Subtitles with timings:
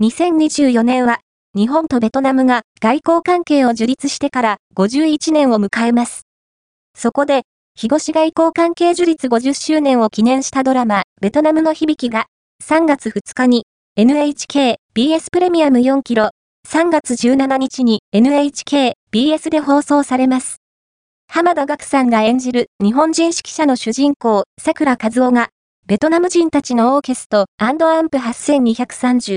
[0.00, 1.18] 2024年は、
[1.56, 6.22] 日本とベトナムが外交関係を樹立してから51年を迎えます。
[6.96, 7.42] そこで、
[7.74, 12.26] 日越外交関係樹立50周年を記念したドラマ、ベトナムの響きが、
[12.62, 13.66] 3月2日に
[13.96, 16.30] NHK BS プレミアム4キロ、
[16.68, 20.58] 3月17日に NHK BS で放送されます。
[21.26, 25.48] 浜田岳さんが演じる日本人指揮者の主人公、桜和夫が、
[25.88, 29.34] ベトナム人たちのオーケストアンプ8230